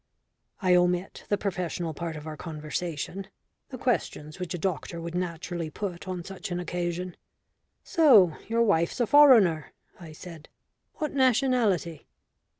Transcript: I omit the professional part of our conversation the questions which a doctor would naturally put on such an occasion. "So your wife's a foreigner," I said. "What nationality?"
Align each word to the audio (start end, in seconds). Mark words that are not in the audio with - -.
I 0.63 0.73
omit 0.73 1.25
the 1.29 1.37
professional 1.37 1.93
part 1.93 2.15
of 2.15 2.25
our 2.25 2.35
conversation 2.35 3.27
the 3.69 3.77
questions 3.77 4.39
which 4.39 4.55
a 4.55 4.57
doctor 4.57 4.99
would 4.99 5.13
naturally 5.13 5.69
put 5.69 6.07
on 6.07 6.23
such 6.23 6.49
an 6.49 6.59
occasion. 6.59 7.15
"So 7.83 8.33
your 8.47 8.63
wife's 8.63 8.99
a 8.99 9.05
foreigner," 9.05 9.73
I 9.99 10.13
said. 10.13 10.49
"What 10.95 11.13
nationality?" 11.13 12.07